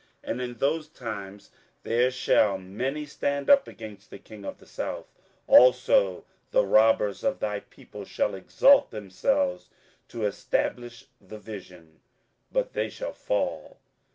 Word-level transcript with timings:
27:011:014 0.25 0.31
And 0.31 0.41
in 0.41 0.53
those 0.57 0.87
times 0.89 1.51
there 1.83 2.09
shall 2.09 2.57
many 2.57 3.05
stand 3.05 3.51
up 3.51 3.67
against 3.67 4.09
the 4.09 4.17
king 4.17 4.43
of 4.43 4.57
the 4.57 4.65
south: 4.65 5.05
also 5.45 6.25
the 6.49 6.65
robbers 6.65 7.23
of 7.23 7.37
thy 7.37 7.59
people 7.59 8.03
shall 8.03 8.33
exalt 8.33 8.89
themselves 8.89 9.69
to 10.07 10.25
establish 10.25 11.05
the 11.21 11.37
vision; 11.37 11.99
but 12.51 12.73
they 12.73 12.89
shall 12.89 13.13
fall. 13.13 13.77